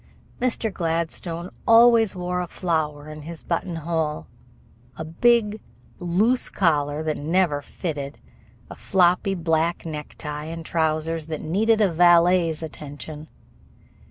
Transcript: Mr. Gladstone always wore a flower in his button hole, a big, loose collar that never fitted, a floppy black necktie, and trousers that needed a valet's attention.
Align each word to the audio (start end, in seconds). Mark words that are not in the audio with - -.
Mr. 0.41 0.73
Gladstone 0.73 1.51
always 1.67 2.15
wore 2.15 2.41
a 2.41 2.47
flower 2.47 3.07
in 3.07 3.21
his 3.21 3.43
button 3.43 3.75
hole, 3.75 4.25
a 4.97 5.05
big, 5.05 5.61
loose 5.99 6.49
collar 6.49 7.03
that 7.03 7.17
never 7.17 7.61
fitted, 7.61 8.17
a 8.67 8.73
floppy 8.75 9.35
black 9.35 9.85
necktie, 9.85 10.45
and 10.45 10.65
trousers 10.65 11.27
that 11.27 11.41
needed 11.43 11.81
a 11.81 11.93
valet's 11.93 12.63
attention. 12.63 13.27